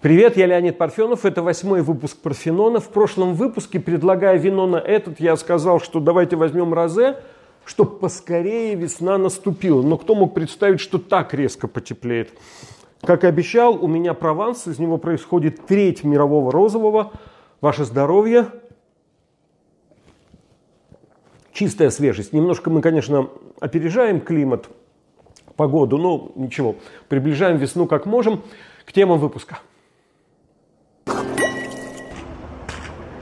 [0.00, 2.78] Привет, я Леонид Парфенов, это восьмой выпуск Парфенона.
[2.78, 7.16] В прошлом выпуске, предлагая вино на этот, я сказал, что давайте возьмем розе,
[7.64, 9.82] чтобы поскорее весна наступила.
[9.82, 12.30] Но кто мог представить, что так резко потеплеет?
[13.00, 17.10] Как и обещал, у меня Прованс, из него происходит треть мирового розового.
[17.60, 18.46] Ваше здоровье.
[21.52, 22.32] Чистая свежесть.
[22.32, 24.68] Немножко мы, конечно, опережаем климат,
[25.56, 26.76] погоду, но ничего,
[27.08, 28.42] приближаем весну как можем.
[28.84, 29.58] К темам выпуска.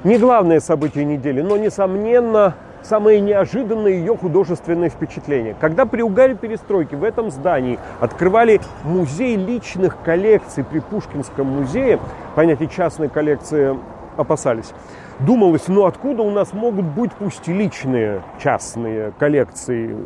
[0.07, 5.57] Не главное событие недели, но, несомненно, самое неожиданное ее художественное впечатление.
[5.61, 11.99] Когда при угаре перестройки в этом здании открывали музей личных коллекций при Пушкинском музее,
[12.37, 13.77] понятие частной коллекции
[14.17, 14.73] опасались,
[15.21, 19.97] думалось, ну откуда у нас могут быть пусть и личные частные коллекции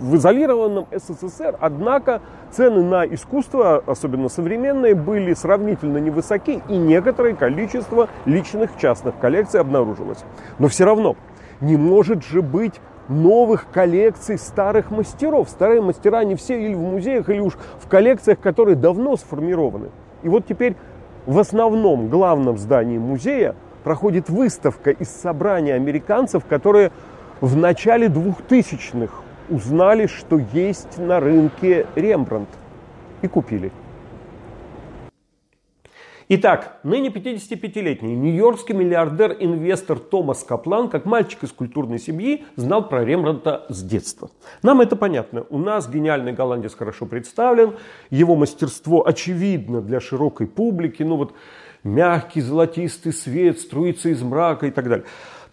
[0.00, 8.08] в изолированном СССР, однако цены на искусство, особенно современные, были сравнительно невысоки, и некоторое количество
[8.24, 10.24] личных частных коллекций обнаружилось.
[10.58, 11.16] Но все равно
[11.60, 15.48] не может же быть новых коллекций старых мастеров.
[15.48, 19.88] Старые мастера не все или в музеях, или уж в коллекциях, которые давно сформированы.
[20.22, 20.76] И вот теперь
[21.26, 26.92] в основном главном здании музея проходит выставка из собрания американцев, которые
[27.40, 32.50] в начале 2000-х узнали, что есть на рынке Рембрандт
[33.22, 33.72] и купили.
[36.30, 43.64] Итак, ныне 55-летний нью-йоркский миллиардер-инвестор Томас Каплан, как мальчик из культурной семьи, знал про Рембранта
[43.70, 44.28] с детства.
[44.62, 45.46] Нам это понятно.
[45.48, 47.76] У нас гениальный голландец хорошо представлен,
[48.10, 51.02] его мастерство очевидно для широкой публики.
[51.02, 51.32] Ну вот
[51.84, 55.04] мягкий золотистый свет струится из мрака и так далее.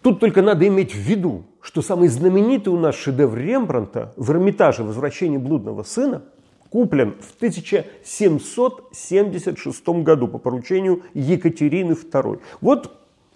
[0.02, 4.84] Тут только надо иметь в виду, что самый знаменитый у нас шедевр Рембранта в Эрмитаже
[4.84, 6.22] «Возвращение блудного сына»
[6.70, 12.40] куплен в 1776 году по поручению Екатерины II.
[12.60, 12.92] Вот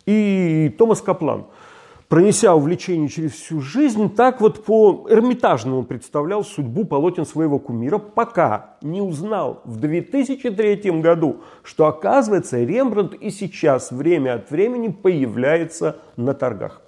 [0.07, 1.47] и Томас Каплан–
[2.10, 8.76] пронеся увлечение через всю жизнь, так вот по Эрмитажному представлял судьбу полотен своего кумира, пока
[8.82, 16.34] не узнал в 2003 году, что оказывается Рембрандт и сейчас время от времени появляется на
[16.34, 16.82] торгах.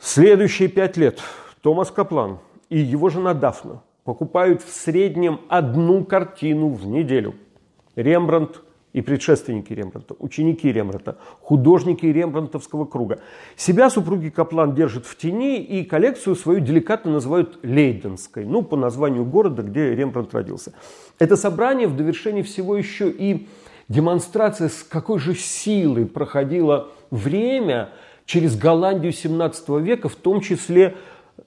[0.00, 1.20] Следующие пять лет
[1.60, 2.38] Томас Каплан
[2.70, 7.34] и его жена Дафна покупают в среднем одну картину в неделю.
[7.94, 8.62] Рембрандт
[8.92, 13.20] и предшественники Рембранта, ученики Рембранта, художники Рембрантовского круга.
[13.56, 19.24] Себя супруги Каплан держат в тени и коллекцию свою деликатно называют Лейденской, ну, по названию
[19.24, 20.72] города, где Рембрандт родился.
[21.18, 23.46] Это собрание в довершении всего еще и
[23.88, 27.90] демонстрация, с какой же силой проходило время
[28.26, 30.96] через Голландию 17 века, в том числе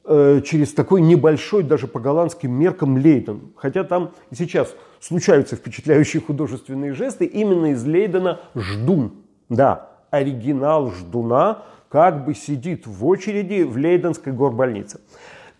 [0.06, 3.54] через такой небольшой, даже по голландским меркам, Лейден.
[3.56, 7.26] Хотя там и сейчас случаются впечатляющие художественные жесты.
[7.26, 9.14] Именно из Лейдена ждун.
[9.50, 15.02] Да, оригинал ждуна как бы сидит в очереди в Лейденской горбольнице.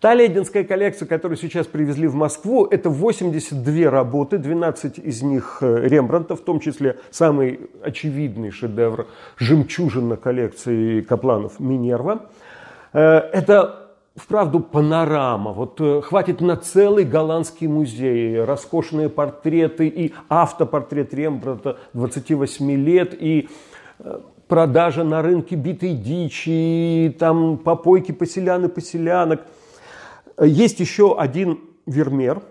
[0.00, 5.86] Та лейденская коллекция, которую сейчас привезли в Москву, это 82 работы, 12 из них э,
[5.86, 9.06] Рембранта, в том числе самый очевидный шедевр
[9.36, 12.30] «Жемчужина» коллекции Капланов «Минерва».
[12.92, 13.81] Э, это
[14.16, 15.52] вправду панорама.
[15.52, 18.42] Вот э, хватит на целый голландский музей.
[18.42, 23.48] Роскошные портреты и автопортрет Рембрандта 28 лет, и
[23.98, 29.42] э, продажа на рынке битой дичи, и там попойки поселян и поселянок.
[30.40, 32.42] Есть еще один Вермер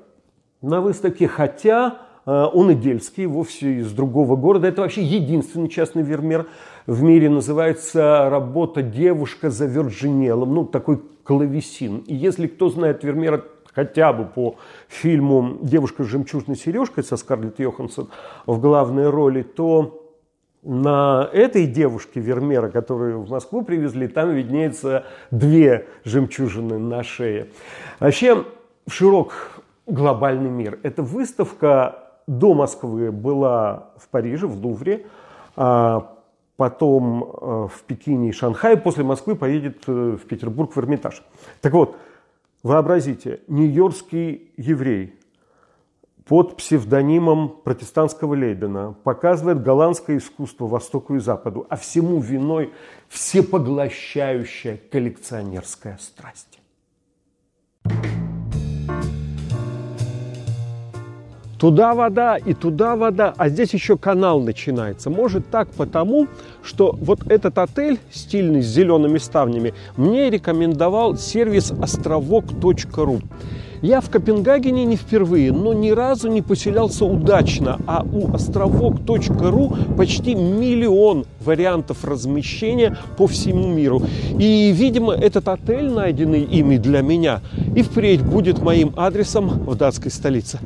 [0.62, 4.68] на выставке, хотя э, он идельский, вовсе из другого города.
[4.68, 6.48] Это вообще единственный частный Вермер
[6.86, 7.30] в мире.
[7.30, 10.54] Называется работа «Девушка за Вирджинелом».
[10.54, 12.00] Ну, такой клавесин.
[12.08, 13.44] И если кто знает Вермеера
[13.74, 14.56] хотя бы по
[14.88, 18.10] фильму «Девушка с жемчужной сережкой» со Скарлетт Йоханссон
[18.46, 19.98] в главной роли, то
[20.64, 27.48] на этой девушке Вермера, которую в Москву привезли, там виднеется две жемчужины на шее.
[28.00, 28.46] Вообще,
[28.88, 30.80] широк глобальный мир.
[30.84, 35.06] Эта выставка до Москвы была в Париже, в Лувре.
[35.56, 36.18] А
[36.56, 41.24] потом э, в Пекине и Шанхае, после Москвы поедет э, в Петербург в Эрмитаж.
[41.60, 41.98] Так вот,
[42.62, 45.20] вообразите, нью-йоркский еврей
[46.26, 52.72] под псевдонимом протестантского Лейдена показывает голландское искусство Востоку и Западу, а всему виной
[53.10, 56.60] всепоглощающая коллекционерская страсть.
[61.62, 65.12] Туда вода и туда вода, а здесь еще канал начинается.
[65.12, 66.28] Может так потому,
[66.64, 73.22] что вот этот отель, стильный, с зелеными ставнями, мне рекомендовал сервис островок.ру.
[73.84, 80.34] Я в Копенгагене не впервые, но ни разу не поселялся удачно, а у островок.ру почти
[80.34, 84.02] миллион вариантов размещения по всему миру.
[84.40, 87.42] И, видимо, этот отель, найденный ими для меня,
[87.76, 90.58] и впредь будет моим адресом в датской столице.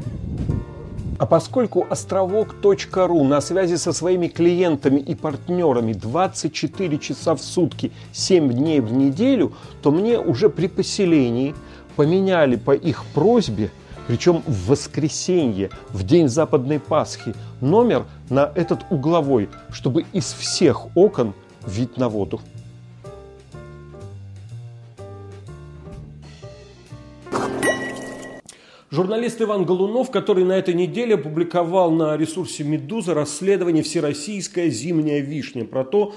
[1.18, 8.52] А поскольку островок.ру на связи со своими клиентами и партнерами 24 часа в сутки, 7
[8.52, 11.56] дней в неделю, то мне уже при поселении
[11.96, 13.72] поменяли по их просьбе,
[14.08, 21.34] причем в воскресенье, в день Западной Пасхи, номер на этот угловой, чтобы из всех окон
[21.66, 22.42] вид на воду.
[28.96, 35.66] Журналист Иван Голунов, который на этой неделе опубликовал на ресурсе «Медуза» расследование «Всероссийская зимняя вишня»
[35.66, 36.16] про то,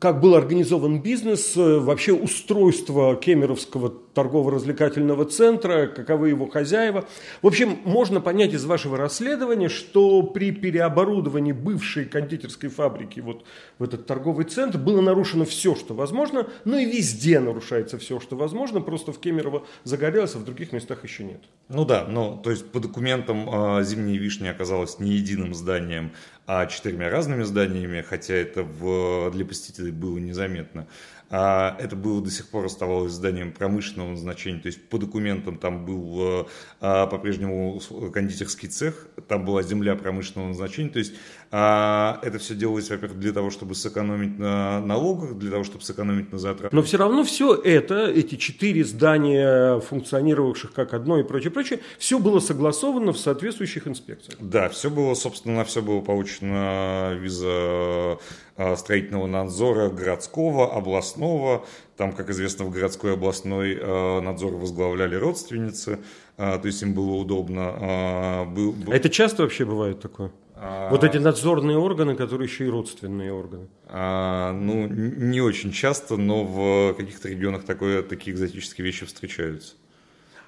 [0.00, 7.06] как был организован бизнес, э, вообще устройство Кемеровского торгово-развлекательного центра, каковы его хозяева.
[7.42, 13.44] В общем, можно понять из вашего расследования, что при переоборудовании бывшей кондитерской фабрики вот
[13.78, 18.36] в этот торговый центр было нарушено все, что возможно, но и везде нарушается все, что
[18.36, 21.42] возможно, просто в Кемерово загорелось, а в других местах еще нет.
[21.68, 26.12] Ну да, ну то есть по документам э, «Зимняя вишня» оказалась не единым зданием,
[26.46, 30.86] а четырьмя разными зданиями, хотя это в, для посетителей было незаметно.
[31.28, 35.84] А это было до сих пор оставалось зданием промышленного назначения, то есть по документам там
[35.84, 36.44] был э,
[36.80, 37.80] а, по-прежнему
[38.12, 41.14] кондитерский цех, там была земля промышленного назначения, то есть
[41.50, 46.38] это все делалось, во-первых, для того, чтобы сэкономить на налогах, для того, чтобы сэкономить на
[46.38, 46.72] затратах.
[46.72, 52.18] Но все равно все это, эти четыре здания, функционировавших как одно и прочее, прочее, все
[52.18, 54.38] было согласовано в соответствующих инспекциях.
[54.40, 58.18] Да, все было, собственно, все было получено виза
[58.56, 61.64] а, строительного надзора городского, областного.
[61.96, 66.00] Там, как известно, в городской областной а, надзор возглавляли родственницы,
[66.36, 68.46] то есть им было удобно.
[68.50, 68.92] Был, был...
[68.92, 70.32] А это часто вообще бывает такое?
[70.56, 70.88] А...
[70.90, 73.68] Вот эти надзорные органы, которые еще и родственные органы.
[73.86, 79.74] А, ну, не очень часто, но в каких-то регионах такое, такие экзотические вещи встречаются.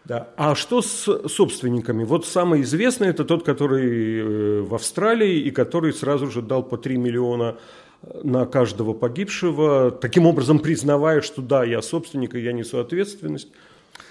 [0.05, 0.29] Да.
[0.37, 2.05] А что с собственниками?
[2.05, 6.79] Вот самый известный это тот, который э, в Австралии и который сразу же дал по
[6.79, 7.59] 3 миллиона
[8.03, 13.49] э, на каждого погибшего, таким образом признавая, что да, я собственник и я несу ответственность.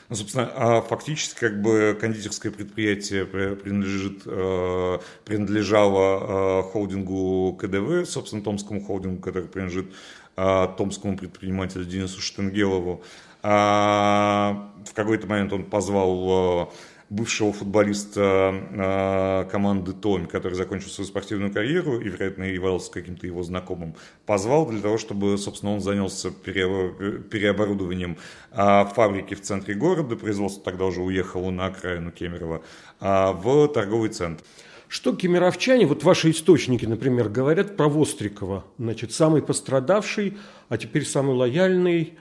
[0.09, 8.41] Ну, собственно, а фактически как бы кондитерское предприятие принадлежит, э, принадлежало э, холдингу КДВ, собственно,
[8.41, 9.93] Томскому холдингу, который принадлежит
[10.37, 13.03] э, томскому предпринимателю Денису Штенгелову.
[13.43, 16.71] А в какой-то момент он позвал
[17.09, 23.43] бывшего футболиста э, команды Томь, который закончил свою спортивную карьеру и, вероятно, являлся каким-то его
[23.43, 23.95] знакомым,
[24.25, 28.17] позвал для того, чтобы, собственно, он занялся переоборудованием
[28.51, 32.61] э, фабрики в центре города, производство тогда уже уехало на окраину Кемерово,
[32.99, 34.43] э, в торговый центр.
[34.89, 40.37] Что кемеровчане, вот ваши источники, например, говорят про Вострикова, значит, самый пострадавший,
[40.69, 42.17] а теперь самый лояльный,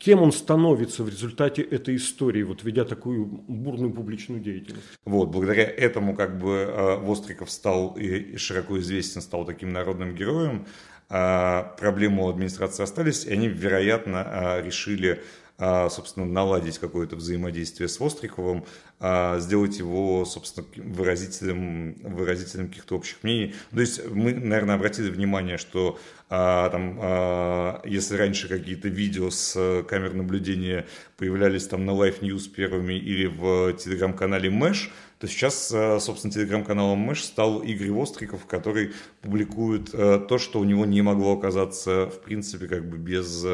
[0.00, 4.86] кем он становится в результате этой истории, вот ведя такую бурную публичную деятельность.
[5.04, 10.66] Вот, благодаря этому как бы э, Востриков стал и широко известен, стал таким народным героем.
[11.12, 15.22] А проблемы у администрации остались, и они, вероятно, э, решили
[15.60, 18.64] собственно, наладить какое-то взаимодействие с Востриковым,
[18.98, 23.54] а, сделать его, собственно, выразителем, выразителем каких-то общих мнений.
[23.70, 25.98] То есть мы, наверное, обратили внимание, что
[26.30, 30.86] а, там, если раньше какие-то видео с камер наблюдения
[31.18, 37.24] появлялись там на Life News первыми или в телеграм-канале Мэш, то сейчас, собственно, телеграм-каналом Мэш
[37.24, 42.88] стал Игорь Востриков, который публикует то, что у него не могло оказаться, в принципе, как
[42.88, 43.44] бы без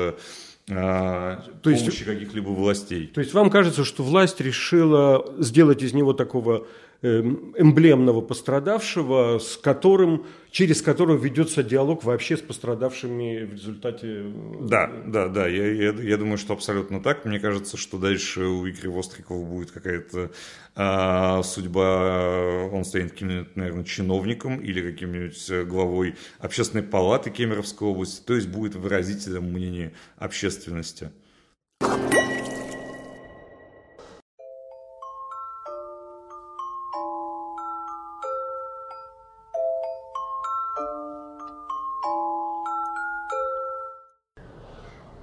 [0.71, 3.07] а, то есть, помощи каких-либо властей.
[3.07, 6.67] То есть вам кажется, что власть решила сделать из него такого
[7.03, 14.07] эмблемного пострадавшего, с которым, через которого ведется диалог вообще с пострадавшими в результате...
[14.07, 17.25] Э, да, да, да, я, я, я думаю, что абсолютно так.
[17.25, 20.31] Мне кажется, что дальше у Игоря Вострикова будет какая-то
[20.75, 28.23] а, судьба, он станет каким-нибудь, наверное, чиновником или каким-нибудь э, главой общественной палаты Кемеровской области,
[28.25, 31.11] то есть будет выразителем мнения общественности.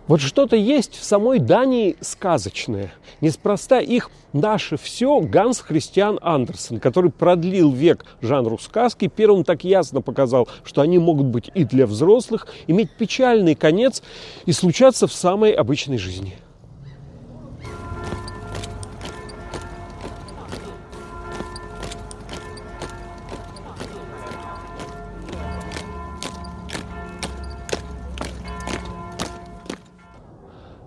[0.06, 2.94] Вот что-то есть в самой Дании сказочное.
[3.22, 10.02] Неспроста их «Наше все» Ганс Христиан Андерсен, который продлил век жанру сказки, первым так ясно
[10.02, 14.04] показал, что они могут быть и для взрослых, иметь печальный конец
[14.46, 16.36] и случаться в самой обычной жизни.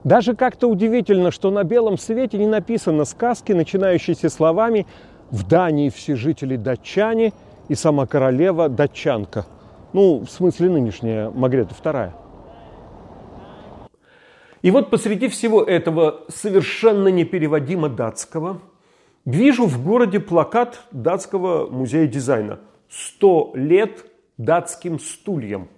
[0.06, 4.86] Даже как-то удивительно, что на белом свете не написано сказки, начинающиеся словами
[5.32, 7.32] «В Дании все жители датчане»
[7.66, 9.46] и «Сама королева датчанка».
[9.92, 12.12] Ну, в смысле нынешняя Магрета II.
[14.62, 18.60] И вот посреди всего этого совершенно непереводимо датского
[19.24, 22.60] вижу в городе плакат датского музея дизайна
[23.20, 24.06] «100 лет
[24.38, 25.68] датским стульям».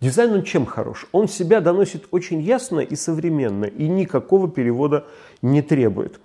[0.00, 1.06] Дизайн он чем хорош?
[1.12, 5.06] Он себя доносит очень ясно и современно, и никакого перевода
[5.40, 6.20] не требует.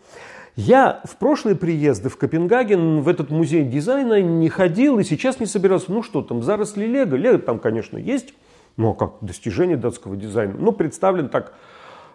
[0.56, 5.46] Я в прошлые приезды в Копенгаген в этот музей дизайна не ходил и сейчас не
[5.46, 5.92] собирался.
[5.92, 7.16] Ну что там, заросли Лего?
[7.16, 8.34] Лего там, конечно, есть,
[8.76, 10.56] но как достижение датского дизайна.
[10.58, 11.54] Но представлен так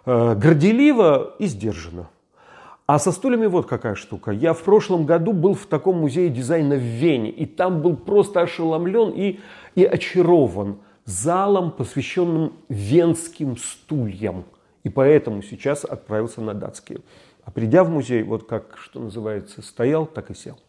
[0.05, 2.09] э, горделиво и сдержанно.
[2.87, 4.29] А со стульями вот какая штука.
[4.29, 8.41] Я в прошлом году был в таком музее дизайна в Вене, и там был просто
[8.41, 9.39] ошеломлен и,
[9.73, 14.45] и очарован залом, посвященным венским стульям.
[14.83, 16.99] И поэтому сейчас отправился на датские.
[17.43, 20.59] А придя в музей, вот как, что называется, стоял, так и сел.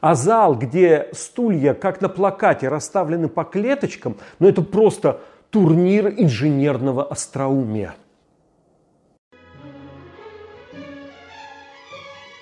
[0.00, 7.04] А зал, где стулья, как на плакате, расставлены по клеточкам, ну это просто турнир инженерного
[7.06, 7.94] остроумия.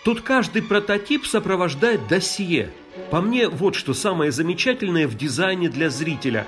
[0.04, 2.70] Тут каждый прототип сопровождает досье.
[3.10, 6.46] По мне, вот что самое замечательное в дизайне для зрителя.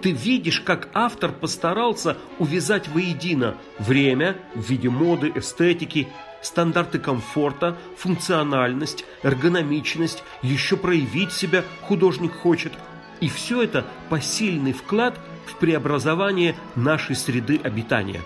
[0.00, 6.08] Ты видишь, как автор постарался увязать воедино время в виде моды, эстетики,
[6.42, 12.72] стандарты комфорта, функциональность, эргономичность, еще проявить себя художник хочет.
[13.20, 15.14] И все это посильный вклад
[15.46, 18.20] в преобразование нашей среды обитания.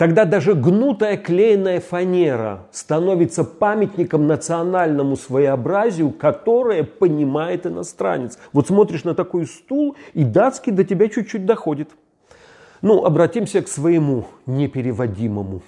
[0.00, 8.38] Тогда даже гнутая клееная фанера становится памятником национальному своеобразию, которое понимает иностранец.
[8.54, 11.90] Вот смотришь на такой стул, и датский до тебя чуть-чуть доходит.
[12.82, 15.62] Ну, обратимся к своему непереводимому.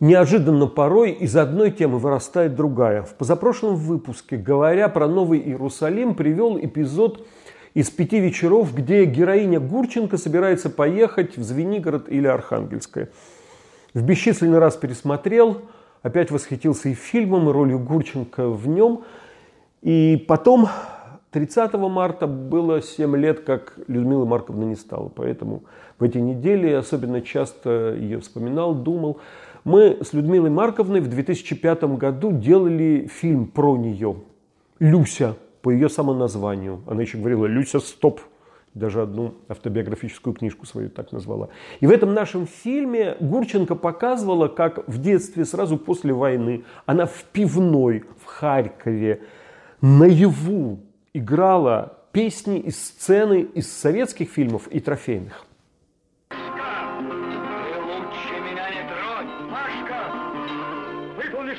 [0.00, 3.02] Неожиданно порой из одной темы вырастает другая.
[3.02, 7.26] В позапрошлом выпуске, говоря про Новый Иерусалим, привел эпизод
[7.74, 13.10] из пяти вечеров, где героиня Гурченко собирается поехать в Звенигород или Архангельское.
[13.92, 15.62] В бесчисленный раз пересмотрел,
[16.02, 19.04] опять восхитился и фильмом, и ролью Гурченко в нем.
[19.82, 20.68] И потом
[21.36, 25.10] 30 марта было 7 лет, как Людмила Марковна не стала.
[25.14, 25.64] Поэтому
[25.98, 29.18] в эти недели особенно часто ее вспоминал, думал.
[29.62, 34.16] Мы с Людмилой Марковной в 2005 году делали фильм про нее.
[34.78, 36.80] «Люся» по ее самоназванию.
[36.86, 38.22] Она еще говорила «Люся, стоп!»
[38.72, 41.50] Даже одну автобиографическую книжку свою так назвала.
[41.80, 47.24] И в этом нашем фильме Гурченко показывала, как в детстве, сразу после войны, она в
[47.24, 49.20] пивной в Харькове
[49.82, 50.78] наяву
[51.16, 55.46] играла песни и сцены из советских фильмов и трофейных.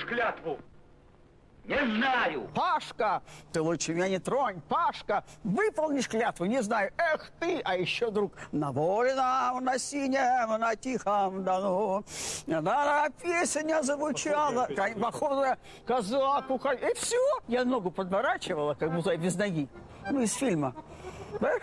[0.08, 0.58] клятву?
[1.68, 2.50] Не знаю.
[2.56, 3.22] Пашка,
[3.52, 4.62] ты лучше меня не тронь.
[4.70, 6.46] Пашка, выполнишь клятву?
[6.46, 6.92] Не знаю.
[6.98, 12.06] Эх ты, а еще, друг, на воле нам, на синем, на тихом дону.
[12.48, 14.70] Да, песня звучала.
[15.02, 15.44] Походу,
[15.86, 16.86] казак, уходи.
[16.86, 17.18] И все.
[17.50, 19.68] Я ногу подворачивала, как будто без ноги.
[20.10, 20.74] Ну, из фильма.
[21.42, 21.54] Да?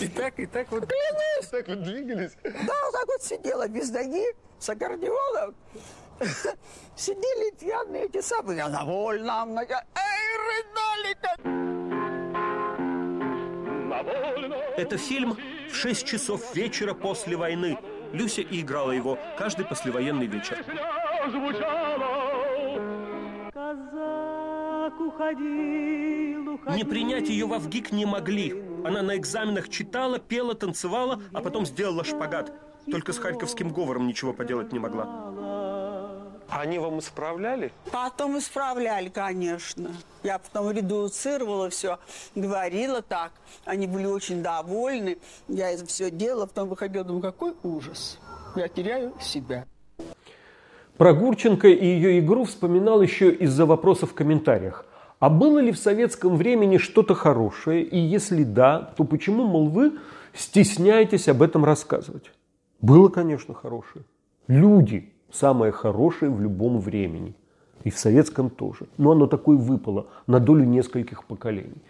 [0.00, 0.86] И так, и так вот.
[0.86, 1.48] Клянусь.
[1.50, 2.32] Так вот двигались.
[2.42, 2.50] Да,
[2.84, 4.24] вот так вот сидела без ноги
[4.58, 5.54] с аккордеоном.
[6.96, 9.66] Сидели пьяные эти самые, на вольном, эй,
[10.38, 11.16] рыдали
[14.76, 15.36] Это фильм
[15.70, 17.78] в 6 часов вечера после войны.
[18.12, 20.64] Люся и играла его каждый послевоенный вечер.
[26.74, 28.62] Не принять ее в Авгик не могли.
[28.84, 32.52] Она на экзаменах читала, пела, танцевала, а потом сделала шпагат.
[32.90, 35.32] Только с харьковским говором ничего поделать не могла.
[36.48, 37.72] А они вам исправляли?
[37.90, 39.90] Потом исправляли, конечно.
[40.22, 41.98] Я потом редуцировала все,
[42.34, 43.32] говорила так.
[43.64, 45.18] Они были очень довольны.
[45.48, 48.18] Я это все делала, потом выходила, думаю, какой ужас.
[48.56, 49.66] Я теряю себя.
[50.96, 54.84] Про Гурченко и ее игру вспоминал еще из-за вопросов в комментариях.
[55.18, 57.82] А было ли в советском времени что-то хорошее?
[57.82, 59.98] И если да, то почему, мол, вы
[60.34, 62.30] стесняетесь об этом рассказывать?
[62.80, 64.04] Было, конечно, хорошее.
[64.48, 67.34] Люди, самое хорошее в любом времени.
[67.84, 68.86] И в советском тоже.
[68.96, 71.82] Но оно такое выпало на долю нескольких поколений.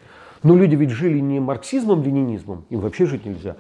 [0.43, 3.57] Но люди ведь жили не марксизмом, ленинизмом, им вообще жить нельзя,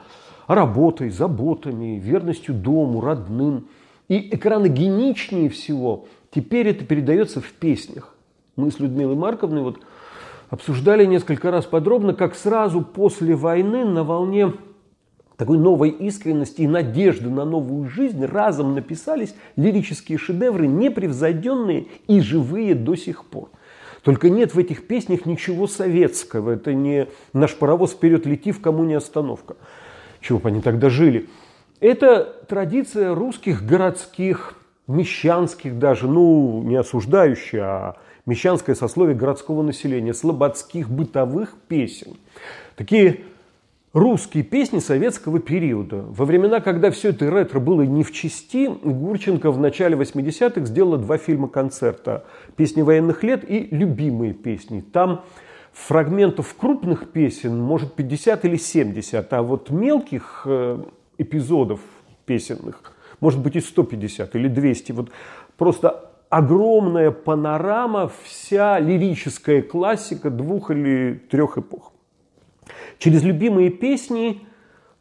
[0.46, 3.68] а работой, заботами, верностью дому, родным.
[4.08, 8.14] И экраногеничнее всего теперь это передается в песнях.
[8.56, 9.80] Мы с Людмилой Марковной вот
[10.50, 14.52] обсуждали несколько раз подробно, как сразу после войны на волне
[15.36, 22.74] такой новой искренности и надежды на новую жизнь разом написались лирические шедевры, непревзойденные и живые
[22.74, 23.50] до сих пор.
[24.02, 26.50] Только нет в этих песнях ничего советского.
[26.52, 29.56] Это не наш паровоз вперед лети, в кому не остановка.
[30.20, 31.28] Чего бы они тогда жили?
[31.80, 34.54] Это традиция русских городских,
[34.86, 37.96] мещанских даже, ну, не осуждающая, а
[38.26, 42.16] мещанское сословие городского населения, слободских бытовых песен.
[42.76, 43.20] Такие
[43.92, 46.04] русские песни советского периода.
[46.08, 50.98] Во времена, когда все это ретро было не в чести, Гурченко в начале 80-х сделала
[50.98, 52.24] два фильма-концерта
[52.56, 54.80] «Песни военных лет» и «Любимые песни».
[54.80, 55.24] Там
[55.72, 60.82] фрагментов крупных песен, может, 50 или 70, а вот мелких э,
[61.18, 61.80] эпизодов
[62.26, 64.92] песенных, может быть, и 150 или 200.
[64.92, 65.10] Вот
[65.56, 71.91] просто огромная панорама, вся лирическая классика двух или трех эпох.
[72.98, 74.46] Через любимые песни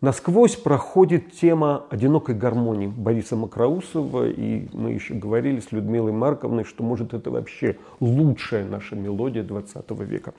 [0.02, 6.84] насквозь проходит тема одинокой гармонии Бориса Макроусова, и мы еще говорили с Людмилой Марковной, что
[6.84, 10.34] может это вообще лучшая наша мелодия 20 века.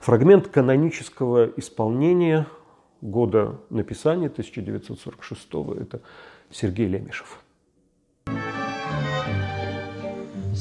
[0.00, 2.46] Фрагмент канонического исполнения
[3.00, 5.48] года написания 1946
[5.80, 6.00] это
[6.50, 7.43] Сергей Лемешев.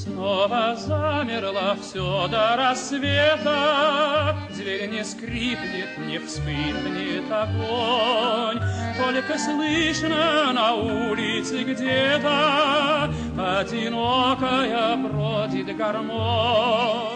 [0.04, 8.60] Снова замерло все до рассвета, Зверь не скрипнет, не вспыхнет огонь,
[8.98, 17.13] Только слышно на улице где-то Одинокая бродит гармонь.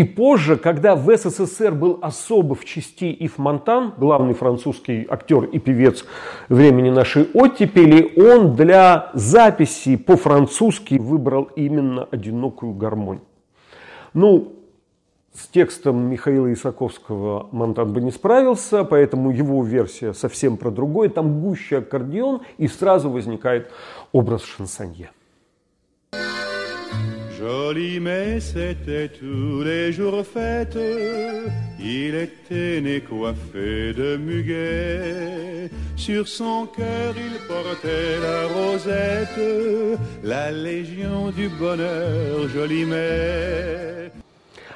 [0.00, 5.58] И позже, когда в СССР был особо в части Ив Монтан, главный французский актер и
[5.58, 6.06] певец
[6.48, 13.20] времени нашей оттепели, он для записи по-французски выбрал именно «Одинокую гармонь».
[14.14, 14.54] Ну,
[15.34, 21.10] с текстом Михаила Исаковского Монтан бы не справился, поэтому его версия совсем про другое.
[21.10, 23.70] Там гуще аккордеон, и сразу возникает
[24.12, 25.10] образ шансонье.
[27.50, 30.78] Joli mais c'était tous les jours fête,
[31.80, 41.32] il était né coiffé de muguet, sur son cœur il portait la rosette, la légion
[41.36, 44.12] du bonheur, joli mais.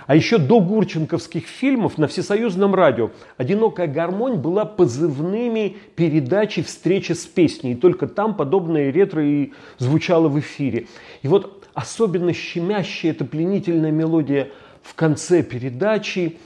[0.07, 7.25] А еще до гурченковских фильмов на всесоюзном радио «Одинокая гармонь» была позывными передачи «Встреча с
[7.25, 7.73] песней».
[7.73, 10.89] И только там подобное ретро и звучало в эфире.
[11.23, 14.51] И вот особенно щемящая эта пленительная мелодия
[14.83, 16.39] в конце передачи,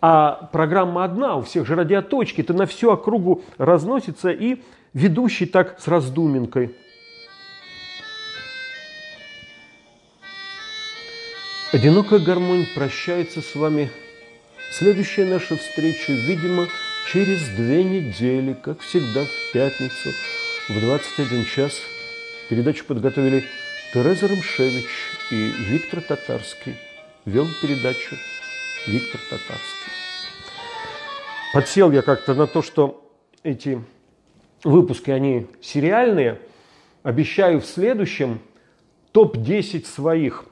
[0.00, 4.60] а программа одна, у всех же радиоточки, это на всю округу разносится, и
[4.92, 6.74] ведущий так с раздуминкой.
[11.72, 13.90] Одинокая гармонь прощается с вами.
[14.72, 16.66] Следующая наша встреча, видимо,
[17.10, 20.10] через две недели, как всегда в пятницу
[20.68, 21.80] в 21 час.
[22.50, 23.44] Передачу подготовили
[23.92, 24.86] Тереза Рамшевич
[25.30, 26.76] и Виктор Татарский.
[27.26, 28.16] Вел передачу
[28.86, 29.92] Виктор Татарский.
[31.52, 33.06] Подсел я как-то на то, что
[33.42, 33.84] эти
[34.64, 36.38] выпуски, они сериальные.
[37.02, 38.40] Обещаю в следующем
[39.12, 40.46] топ-10 своих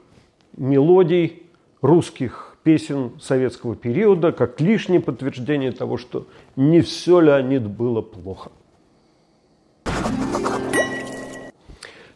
[0.55, 1.41] мелодий
[1.81, 8.51] русских песен советского периода, как лишнее подтверждение того, что не все Леонид было плохо.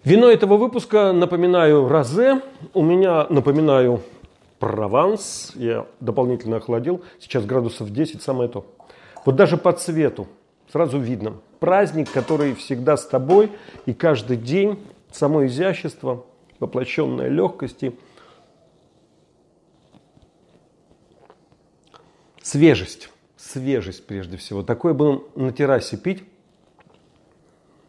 [0.05, 2.43] Вино этого выпуска, напоминаю, розе.
[2.75, 4.03] У меня, напоминаю,
[4.59, 5.51] Прованс.
[5.55, 7.03] Я дополнительно охладил.
[7.19, 8.67] Сейчас градусов 10, самое то.
[9.25, 10.27] Вот даже по цвету
[10.71, 11.37] сразу видно.
[11.59, 13.51] Праздник, который всегда с тобой.
[13.87, 14.79] И каждый день
[15.11, 16.23] само изящество,
[16.59, 17.97] воплощенное легкости.
[22.43, 23.09] Свежесть.
[23.37, 24.61] Свежесть прежде всего.
[24.61, 26.23] Такое бы на террасе пить.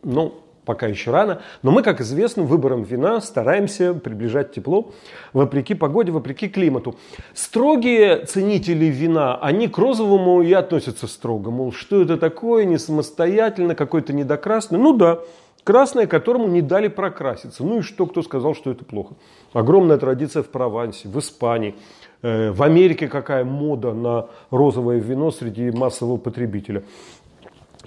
[0.02, 1.40] Ну, пока еще рано.
[1.62, 4.90] Но мы, как известно, выбором вина стараемся приближать тепло
[5.32, 6.96] вопреки погоде, вопреки климату.
[7.32, 11.50] Строгие ценители вина, они к розовому и относятся строго.
[11.50, 14.78] Мол, что это такое, не самостоятельно, какой-то недокрасный.
[14.78, 15.20] Ну да,
[15.64, 17.64] красное, которому не дали прокраситься.
[17.64, 19.14] Ну и что, кто сказал, что это плохо?
[19.52, 21.76] Огромная традиция в Провансе, в Испании.
[22.22, 26.82] Э, в Америке какая мода на розовое вино среди массового потребителя.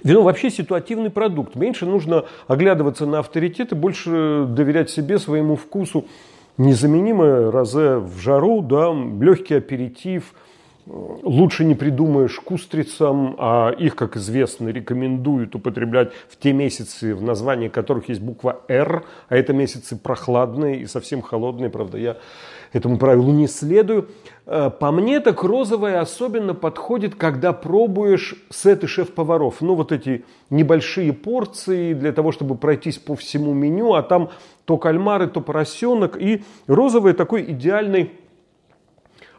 [0.02, 1.54] Вино вообще ситуативный продукт.
[1.54, 6.06] Меньше нужно оглядываться на авторитеты, больше доверять себе, своему вкусу.
[6.58, 10.34] незаменимое розе в жару, да, легкий аперитив–
[10.86, 17.22] лучше не придумаешь к устрицам, а их, как известно, рекомендуют употреблять в те месяцы, в
[17.22, 22.16] названии которых есть буква «Р», а это месяцы прохладные и совсем холодные, правда, я
[22.72, 24.08] этому правилу не следую.
[24.46, 29.60] Э, по мне, так розовое особенно подходит, когда пробуешь сеты шеф-поваров.
[29.60, 34.30] Ну, вот эти небольшие порции для того, чтобы пройтись по всему меню, а там
[34.64, 36.16] то кальмары, то поросенок.
[36.20, 38.12] И розовый такой идеальный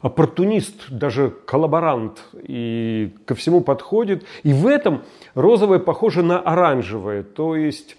[0.01, 4.25] оппортунист, даже коллаборант, и ко всему подходит.
[4.43, 5.03] И в этом
[5.35, 7.97] розовое похоже на оранжевое, то есть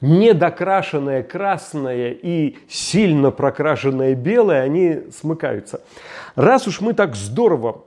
[0.00, 5.82] недокрашенное красное и сильно прокрашенное белое, они смыкаются.
[6.34, 7.84] Раз уж мы так здорово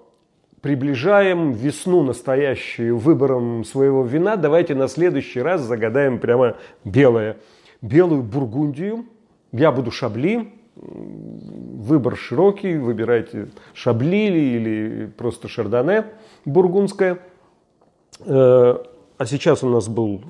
[0.61, 7.37] приближаем весну настоящую выбором своего вина, давайте на следующий раз загадаем прямо белое.
[7.81, 9.05] Белую бургундию,
[9.53, 16.05] я буду шабли, выбор широкий, выбирайте шабли или просто шардоне
[16.45, 17.19] бургундское.
[18.25, 18.75] Э,
[19.17, 20.21] а сейчас у нас был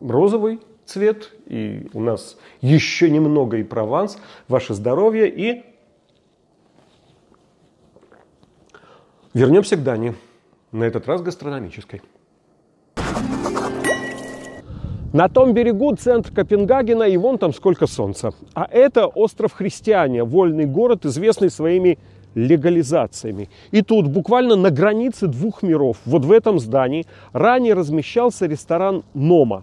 [0.00, 4.18] розовый цвет, и у нас еще немного и прованс.
[4.48, 5.64] Ваше здоровье и
[9.32, 10.14] вернемся к Дании,
[10.72, 12.02] на этот раз гастрономической.
[15.14, 18.32] На том берегу центр Копенгагена, и вон там сколько солнца.
[18.52, 22.00] А это остров Христиане, вольный город, известный своими
[22.34, 23.48] легализациями.
[23.70, 29.62] И тут буквально на границе двух миров, вот в этом здании, ранее размещался ресторан «Нома».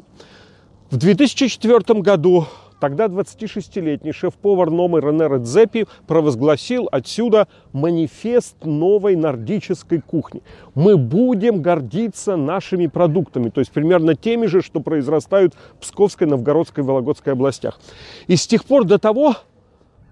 [0.89, 2.45] В 2004 году
[2.82, 10.41] Тогда 26-летний шеф-повар Номы Рене Редзепи провозгласил отсюда манифест новой нордической кухни.
[10.74, 16.84] Мы будем гордиться нашими продуктами, то есть примерно теми же, что произрастают в Псковской, Новгородской,
[16.84, 17.80] Вологодской областях.
[18.26, 19.36] И с тех пор до того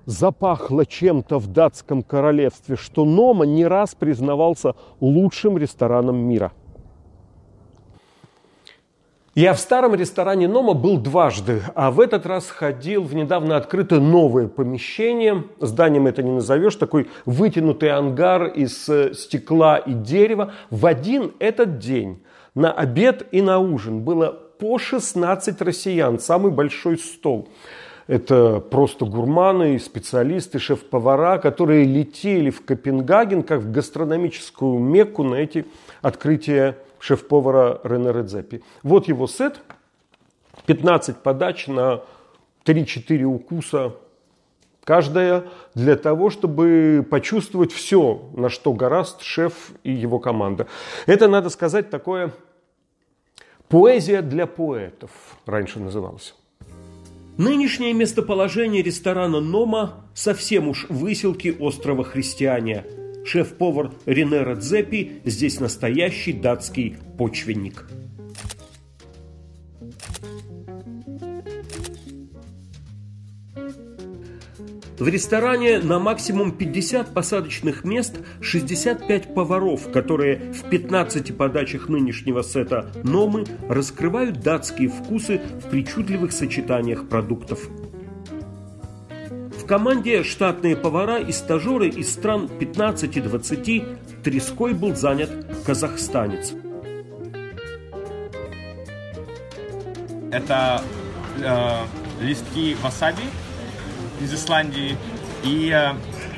[0.06, 6.52] запахло чем-то в датском королевстве, что Нома не раз признавался лучшим рестораном мира–
[9.36, 14.00] я в старом ресторане Нома был дважды, а в этот раз ходил в недавно открытое
[14.00, 15.44] новое помещение.
[15.60, 20.54] Зданием это не назовешь, такой вытянутый ангар из э, стекла и дерева.
[20.72, 22.24] В один этот день
[22.56, 24.28] на обед и на ужин было
[24.60, 27.50] по 16 россиян, самый большой стол.
[28.08, 35.66] Это просто гурманы, специалисты, шеф-повара, которые летели в Копенгаген, как в гастрономическую мекку на эти
[36.02, 38.64] открытия шеф-повара Рене Редзепи.
[38.84, 39.60] Вот его сет.
[40.66, 42.02] 15 подач на
[42.66, 43.96] 3-4 укуса
[44.84, 50.68] каждая для того, чтобы почувствовать все, на что гораст шеф и его команда.
[51.06, 52.34] Это, надо сказать, такое
[53.68, 55.12] поэзия для поэтов
[55.46, 56.36] раньше называлось.
[57.38, 62.86] Нынешнее местоположение ресторана «Нома» совсем уж выселки острова Христиания–
[63.32, 67.88] Шеф-повар Рене Радзепи здесь настоящий датский почвенник.
[74.98, 82.92] В ресторане на максимум 50 посадочных мест 65 поваров, которые в 15 подачах нынешнего сета
[83.04, 87.70] «Номы» раскрывают датские вкусы в причудливых сочетаниях продуктов
[89.70, 95.30] команде штатные повара и стажеры из стран 15-20 треской был занят
[95.64, 96.54] казахстанец.
[100.32, 100.82] Это
[101.38, 101.84] э,
[102.20, 103.22] листки васаби
[104.20, 104.98] из Исландии
[105.44, 105.94] и э,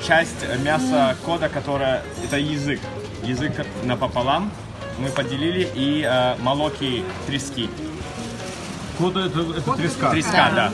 [0.05, 2.81] часть мяса кода, которая это язык.
[3.23, 4.51] Язык напополам
[4.99, 7.69] мы поделили и э, молоки трески.
[8.97, 10.09] Кода это, это треска.
[10.09, 10.71] Треска, да.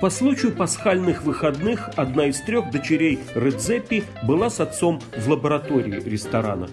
[0.00, 6.70] По случаю пасхальных выходных одна из трех дочерей Редзеппи была с отцом в лаборатории ресторана.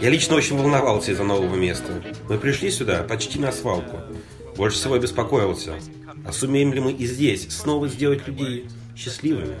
[0.00, 2.00] Я лично очень волновался из-за нового места.
[2.28, 3.98] Мы пришли сюда почти на свалку.
[4.56, 5.74] Больше всего я беспокоился.
[6.24, 9.56] А сумеем ли мы и здесь снова сделать людей счастливыми?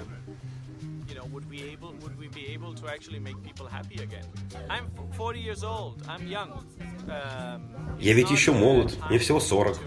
[7.98, 9.78] Я ведь еще молод, мне всего 40.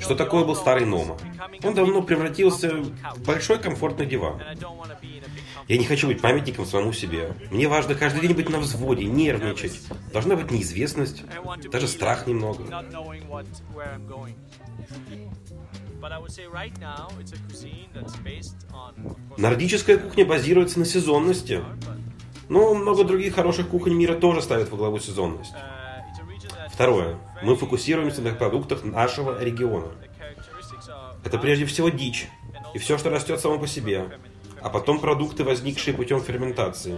[0.00, 1.16] Что такое был старый Нома?
[1.62, 2.70] Он давно превратился
[3.14, 4.40] в большой комфортный диван.
[5.68, 7.34] Я не хочу быть памятником самому себе.
[7.50, 9.80] Мне важно каждый день быть на взводе, нервничать.
[10.12, 11.22] Должна быть неизвестность,
[11.70, 12.64] даже страх немного.
[19.36, 21.62] Нордическая кухня базируется на сезонности.
[22.48, 25.52] Но много других хороших кухонь мира тоже ставят во главу сезонность.
[26.72, 27.16] Второе.
[27.42, 29.88] Мы фокусируемся на продуктах нашего региона.
[31.24, 32.28] Это прежде всего дичь
[32.74, 34.06] и все, что растет само по себе,
[34.60, 36.96] а потом продукты, возникшие путем ферментации.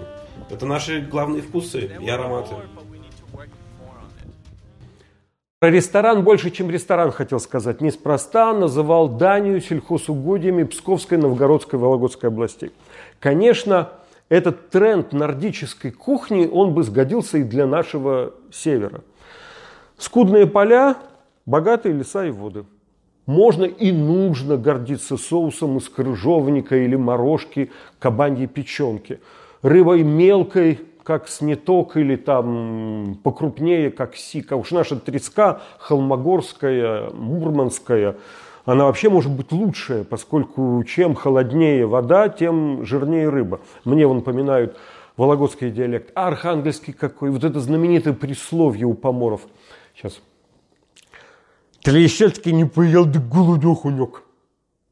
[0.51, 2.55] Это наши главные вкусы и ароматы.
[5.59, 7.81] Про ресторан больше, чем ресторан, хотел сказать.
[7.81, 12.73] Неспроста называл Данию сельхозугодьями Псковской, Новгородской, Вологодской областей.
[13.21, 13.93] Конечно,
[14.29, 19.03] этот тренд нордической кухни, он бы сгодился и для нашего севера.
[20.03, 20.97] Скудные поля,
[21.47, 22.65] богатые леса и воды.
[23.27, 29.21] Можно и нужно гордиться соусом из крыжовника или морожки кабаньей печенки.
[29.63, 34.57] Рыбой мелкой, как сниток, или там покрупнее, как сика.
[34.57, 38.17] Уж наша треска холмогорская, мурманская,
[38.65, 43.61] она вообще может быть лучшая, поскольку чем холоднее вода, тем жирнее рыба.
[43.85, 44.77] Мне вон напоминают
[45.17, 46.11] вологодский диалект.
[46.17, 47.31] А архангельский какой?
[47.31, 49.43] Вот это знаменитое присловие у поморов.
[49.95, 50.21] Сейчас.
[51.83, 54.23] Трещецкий не поел, да голодехунек.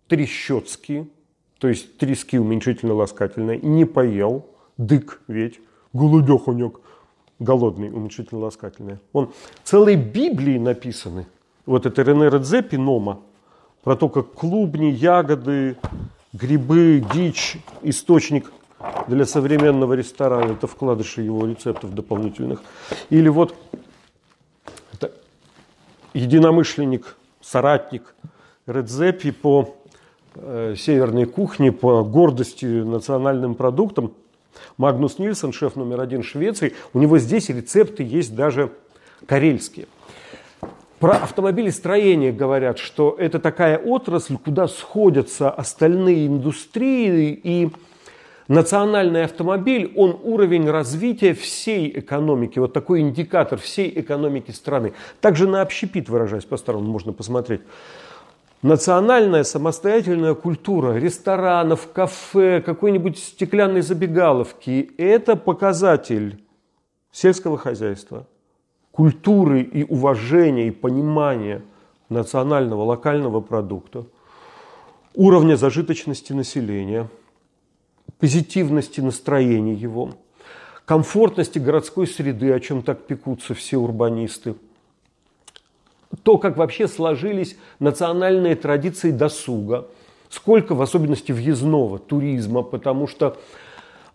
[0.09, 1.11] Трещецкий,
[1.59, 5.61] то есть трески уменьшительно ласкательное, не поел, дык ведь,
[5.93, 6.81] голодехунек,
[7.39, 9.01] голодный, уменьшительно ласкательное.
[9.13, 9.33] Он
[9.63, 11.27] целой Библии написаны.
[11.65, 13.21] Вот это Рене Редзепи, Нома,
[13.85, 15.77] про то, как клубни, ягоды,
[16.33, 18.53] грибы, дичь, источник
[19.07, 20.53] для современного ресторана.
[20.53, 22.63] Это вкладыши его рецептов дополнительных.
[23.11, 23.55] Или вот
[26.15, 28.15] единомышленник, соратник
[28.67, 29.77] Редзепи по
[30.35, 34.13] э, северной кухне, по гордости национальным продуктам.
[34.77, 38.73] Магнус Нильсон, шеф номер один Швеции, у него здесь рецепты есть даже
[39.27, 39.87] карельские.
[40.99, 47.71] Про автомобилестроение говорят, что это такая отрасль, куда сходятся остальные индустрии, и
[48.51, 54.93] Национальный автомобиль, он уровень развития всей экономики, вот такой индикатор всей экономики страны.
[55.21, 57.61] Также на общепит, выражаясь по-старому, можно посмотреть.
[58.63, 66.43] Национальная самостоятельная культура ресторанов, кафе, какой-нибудь стеклянной забегаловки– это показатель
[67.13, 68.27] сельского хозяйства,
[68.91, 71.63] культуры и уважения и понимания
[72.09, 74.07] национального локального продукта,
[75.15, 77.07] уровня зажиточности населения–
[78.21, 80.13] позитивности настроения его,
[80.85, 84.55] комфортности городской среды, о чем так пекутся все урбанисты,
[86.23, 89.89] то, как вообще сложились национальные традиции досуга,
[90.29, 93.37] сколько, в особенности въездного туризма, потому что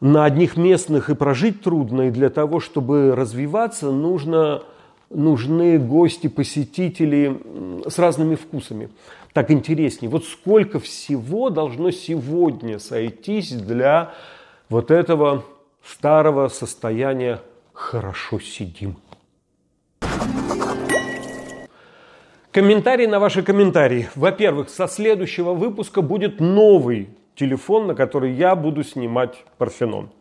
[0.02, 4.64] на одних местных и прожить трудно, и для того, чтобы развиваться, нужно,
[5.10, 7.40] нужны гости, посетители
[7.88, 8.90] с разными вкусами
[9.36, 10.10] так интереснее.
[10.10, 14.14] Вот сколько всего должно сегодня сойтись для
[14.70, 15.44] вот этого
[15.84, 17.42] старого состояния
[17.74, 18.96] «хорошо сидим».
[22.54, 24.08] Комментарии на ваши комментарии.
[24.16, 30.12] Во-первых, со следующего выпуска будет новый телефон, на который я буду снимать Парфенон.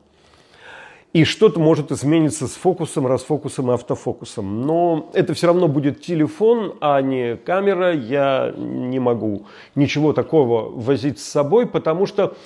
[1.14, 4.62] И что-то может измениться с фокусом, расфокусом и автофокусом.
[4.62, 7.94] Но это все равно будет телефон, а не камера.
[7.94, 9.46] Я не могу
[9.76, 12.36] ничего такого возить с собой, потому что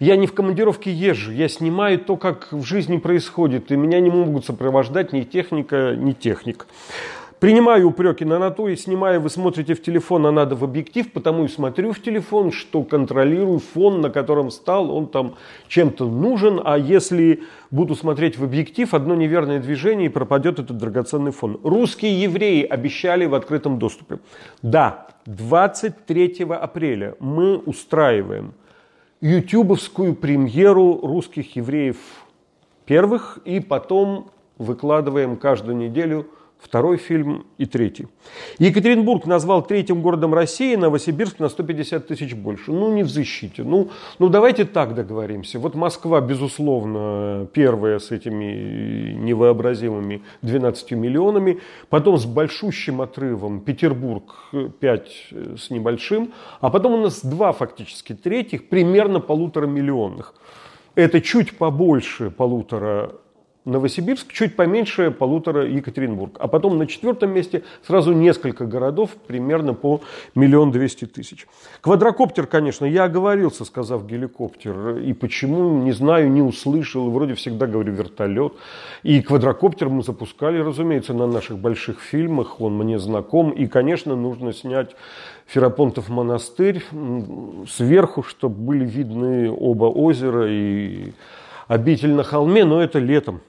[0.00, 4.10] я не в командировке езжу, я снимаю то, как в жизни происходит, и меня не
[4.10, 6.66] могут сопровождать ни техника, ни техник.
[7.38, 11.48] Принимаю упреки на натуре, снимаю, вы смотрите в телефон, а надо в объектив, потому и
[11.48, 15.34] смотрю в телефон, что контролирую фон, на котором стал, он там
[15.68, 21.30] чем-то нужен, а если буду смотреть в объектив, одно неверное движение и пропадет этот драгоценный
[21.30, 21.60] фон.
[21.62, 24.18] Русские евреи обещали в открытом доступе.
[24.62, 28.54] Да, 23 апреля мы устраиваем
[29.20, 31.98] ютубовскую премьеру русских евреев
[32.86, 36.28] первых и потом выкладываем каждую неделю
[36.66, 38.08] второй фильм и третий.
[38.58, 42.72] Екатеринбург назвал третьим городом России, Новосибирск на 150 тысяч больше.
[42.72, 43.62] Ну, не в защите.
[43.62, 45.58] Ну, ну, давайте так договоримся.
[45.58, 51.60] Вот Москва, безусловно, первая с этими невообразимыми 12 миллионами.
[51.88, 54.34] Потом с большущим отрывом Петербург
[54.80, 55.08] 5
[55.56, 56.32] с небольшим.
[56.60, 60.34] А потом у нас два фактически третьих, примерно полутора миллионных.
[60.96, 63.12] Это чуть побольше полутора
[63.66, 66.36] Новосибирск, чуть поменьше полутора Екатеринбург.
[66.38, 70.00] А потом на четвертом месте сразу несколько городов, примерно по
[70.36, 71.48] миллион двести тысяч.
[71.80, 74.98] Квадрокоптер, конечно, я оговорился, сказав геликоптер.
[74.98, 77.10] И почему, не знаю, не услышал.
[77.10, 78.52] Вроде всегда говорю вертолет.
[79.02, 82.60] И квадрокоптер мы запускали, разумеется, на наших больших фильмах.
[82.60, 83.50] Он мне знаком.
[83.50, 84.94] И, конечно, нужно снять
[85.46, 86.84] Ферапонтов монастырь
[87.68, 91.12] сверху, чтобы были видны оба озера и
[91.66, 93.40] обитель на холме, но это летом.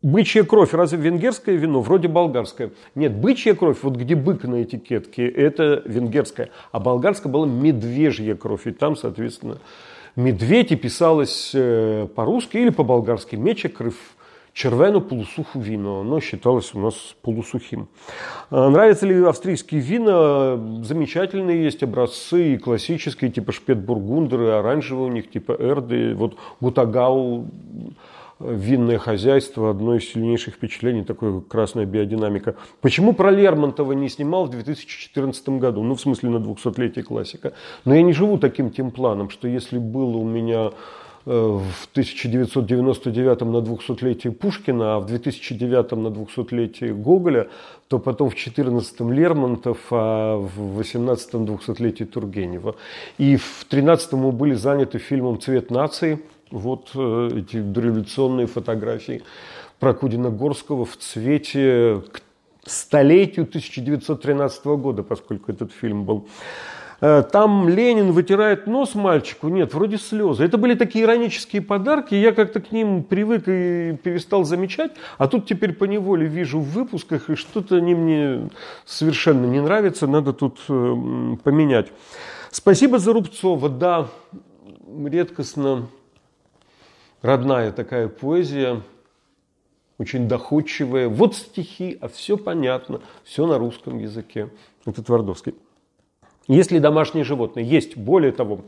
[0.00, 1.80] Бычья кровь, разве венгерское вино?
[1.80, 2.70] Вроде болгарское.
[2.94, 6.50] Нет, бычья кровь, вот где бык на этикетке, это венгерская.
[6.70, 8.68] А болгарская была медвежья кровь.
[8.68, 9.58] И там, соответственно,
[10.14, 13.34] медведь и писалось э, по-русски или по-болгарски.
[13.34, 13.96] Меча крыв
[14.52, 16.02] червену полусуху вино.
[16.02, 17.88] Оно считалось у нас полусухим.
[18.50, 20.84] А нравятся ли австрийские вина?
[20.84, 26.14] Замечательные есть образцы, и классические, типа Шпетбургундеры, оранжевые у них, типа Эрды.
[26.14, 27.46] Вот Гутагау
[28.40, 32.54] винное хозяйство, одно из сильнейших впечатлений, такое красная биодинамика.
[32.80, 35.82] Почему про Лермонтова не снимал в 2014 году?
[35.82, 37.52] Ну, в смысле, на 200-летие классика.
[37.84, 40.70] Но я не живу таким тем планом, что если было у меня
[41.26, 47.48] э, в 1999 на 200-летие Пушкина, а в 2009 на 200-летие Гоголя,
[47.88, 52.76] то потом в 14 Лермонтов, а в 18 200-летие Тургенева.
[53.18, 59.22] И в 13 мы были заняты фильмом «Цвет нации», вот э, эти дореволюционные фотографии
[59.78, 62.20] Прокудина Горского в цвете к
[62.66, 66.28] столетию 1913 года, поскольку этот фильм был.
[67.00, 70.44] Э, там Ленин вытирает нос мальчику, нет, вроде слезы.
[70.44, 75.46] Это были такие иронические подарки, я как-то к ним привык и перестал замечать, а тут
[75.46, 78.50] теперь по неволе вижу в выпусках, и что-то они мне
[78.84, 81.88] совершенно не нравятся, надо тут э, поменять.
[82.50, 84.08] Спасибо за Рубцова, да,
[85.04, 85.86] редкостно
[87.22, 88.82] родная такая поэзия,
[89.98, 91.08] очень доходчивая.
[91.08, 94.50] Вот стихи, а все понятно, все на русском языке.
[94.86, 95.54] Это Твардовский.
[96.46, 97.66] Есть ли домашние животные?
[97.66, 97.96] Есть.
[97.96, 98.60] Более того,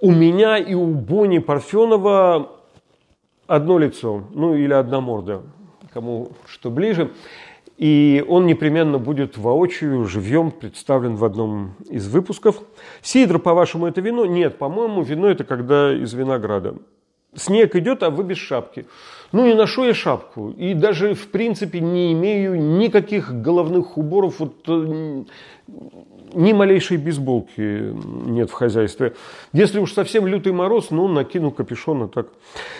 [0.00, 2.52] у меня и у Бони Парфенова
[3.46, 5.42] одно лицо, ну или одна морда,
[5.92, 7.10] кому что ближе.
[7.76, 12.62] И он непременно будет воочию, живьем представлен в одном из выпусков.
[13.02, 14.26] Сидр, по-вашему, это вино?
[14.26, 16.76] Нет, по-моему, вино это когда из винограда.
[17.36, 18.86] Снег идет, а вы без шапки.
[19.32, 20.50] Ну и ношу я шапку.
[20.50, 24.38] И даже в принципе не имею никаких головных уборов.
[24.38, 25.24] Вот, э,
[26.34, 27.94] ни малейшей бейсболки
[28.26, 29.14] нет в хозяйстве.
[29.52, 32.28] Если уж совсем лютый мороз, ну, накину капюшон и так.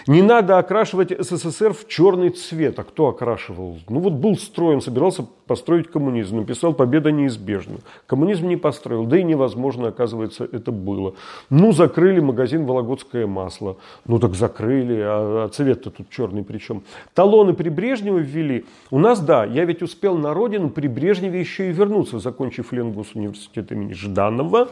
[0.07, 2.79] Не надо окрашивать СССР в черный цвет.
[2.79, 3.79] А кто окрашивал?
[3.88, 6.38] Ну, вот был строен, собирался построить коммунизм.
[6.38, 7.77] Написал «Победа неизбежна».
[8.07, 11.14] Коммунизм не построил, да и невозможно, оказывается, это было.
[11.51, 13.77] Ну, закрыли магазин «Вологодское масло».
[14.07, 16.83] Ну, так закрыли, а, а цвет-то тут черный причем.
[17.14, 18.64] Талоны при Брежневе ввели.
[18.90, 23.14] У нас, да, я ведь успел на родину при Брежневе еще и вернуться, закончив Ленгус
[23.14, 24.68] университет имени Жданова.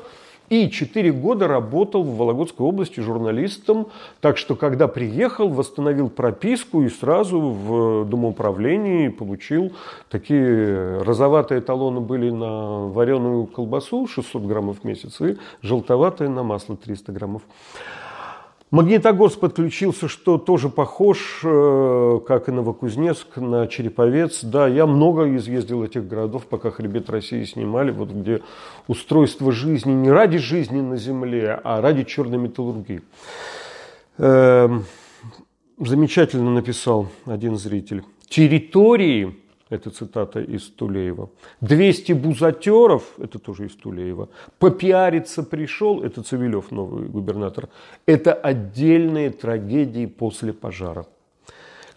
[0.52, 3.86] И четыре года работал в Вологодской области журналистом.
[4.20, 9.72] Так что, когда приехал, восстановил прописку и сразу в домоуправлении получил
[10.10, 16.76] такие розоватые талоны были на вареную колбасу 600 граммов в месяц и желтоватые на масло
[16.76, 17.42] 300 граммов.
[18.72, 24.42] Магнитогорск подключился, что тоже похож, э, как и Новокузнецк, на Череповец.
[24.42, 28.40] Да, я много изъездил этих городов, пока «Хребет России» снимали, вот где
[28.88, 33.02] устройство жизни не ради жизни на земле, а ради черной металлургии.
[34.16, 34.86] Эм,
[35.78, 38.04] замечательно написал один зритель.
[38.26, 39.36] Территории
[39.72, 41.30] это цитата из Тулеева.
[41.62, 44.28] 200 бузатеров, это тоже из Тулеева.
[44.58, 47.68] Попиариться пришел, это Цивилев, новый губернатор.
[48.04, 51.06] Это отдельные трагедии после пожара.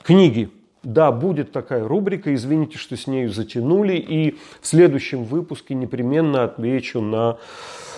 [0.04, 0.50] Книги.
[0.84, 3.96] Да, будет такая рубрика, извините, что с нею затянули.
[3.96, 7.40] И в следующем выпуске непременно отвечу на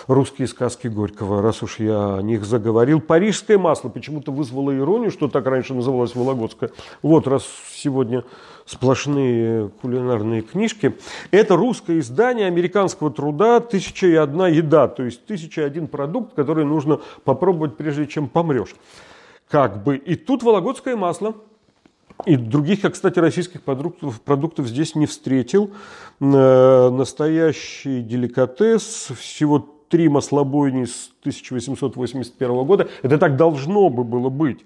[0.08, 3.00] русские сказки Горького, раз уж я о них заговорил.
[3.00, 6.70] Парижское масло почему-то вызвало иронию, что так раньше называлось Вологодское.
[7.02, 8.24] Вот, раз сегодня
[8.64, 10.96] сплошные кулинарные книжки.
[11.30, 16.34] Это русское издание американского труда «Тысяча и одна еда», то есть тысяча и один продукт,
[16.34, 18.74] который нужно попробовать, прежде чем помрешь.
[19.48, 19.96] Как бы.
[19.96, 21.34] И тут вологодское масло.
[22.26, 25.70] И других, я, кстати, российских продуктов, продуктов здесь не встретил.
[26.20, 29.12] Э, настоящий деликатес.
[29.16, 32.88] Всего три маслобойни с 1881 года.
[33.02, 34.58] Это так должно бы было быть.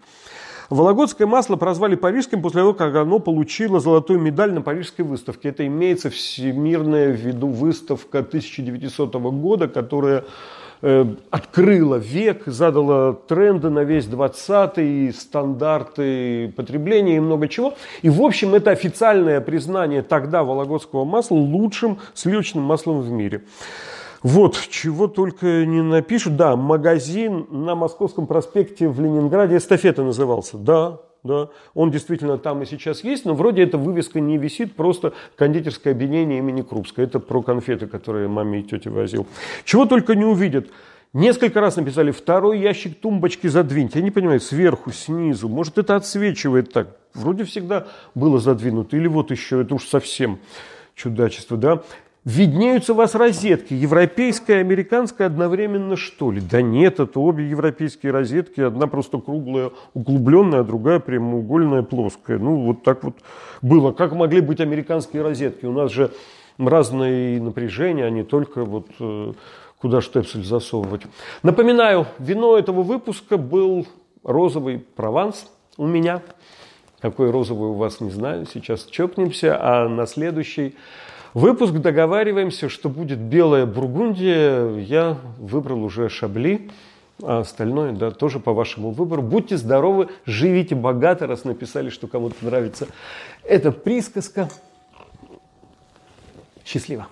[0.72, 5.50] Вологодское масло прозвали парижским после того, как оно получило золотую медаль на парижской выставке.
[5.50, 10.24] Это имеется всемирная в виду выставка 1900 года, которая
[10.80, 17.74] э, открыла век, задала тренды на весь 20-й, стандарты потребления и много чего.
[18.00, 23.42] И, в общем, это официальное признание тогда вологодского масла лучшим сливочным маслом в мире.
[24.22, 26.36] Вот, чего только не напишут.
[26.36, 30.58] Да, магазин на Московском проспекте в Ленинграде, эстафета назывался.
[30.58, 35.12] Да, да, он действительно там и сейчас есть, но вроде эта вывеска не висит, просто
[35.36, 37.02] кондитерское объединение имени Крупска.
[37.02, 39.26] Это про конфеты, которые маме и тете возил.
[39.64, 40.66] Чего только не увидят.
[41.12, 43.98] Несколько раз написали, второй ящик тумбочки задвиньте.
[43.98, 45.48] Я не понимаю, сверху, снизу.
[45.48, 46.96] Может, это отсвечивает так.
[47.12, 48.96] вроде всегда было задвинуто.
[48.96, 50.38] Или вот еще, это уж совсем
[50.94, 51.82] чудачество, да.
[52.24, 56.40] Виднеются у вас розетки, европейская и американская одновременно, что ли?
[56.40, 62.38] Да нет, это обе европейские розетки, одна просто круглая, углубленная, а другая прямоугольная, плоская.
[62.38, 63.16] Ну, вот так вот
[63.60, 63.90] было.
[63.90, 65.66] Как могли быть американские розетки?
[65.66, 66.12] У нас же
[66.58, 69.32] разные напряжения, а не только вот э,
[69.80, 71.02] куда штепсель засовывать.
[71.42, 73.84] Напоминаю, вино этого выпуска был
[74.22, 76.22] розовый прованс у меня.
[77.00, 78.46] Какой розовый у вас, не знаю.
[78.46, 80.76] Сейчас чокнемся, а на следующий
[81.34, 84.76] выпуск договариваемся, что будет белая бургундия.
[84.76, 86.70] Я выбрал уже шабли,
[87.22, 89.22] а остальное, да, тоже по вашему выбору.
[89.22, 92.86] Будьте здоровы, живите богато, раз написали, что кому-то нравится
[93.44, 94.48] эта присказка.
[96.64, 97.06] Счастливо.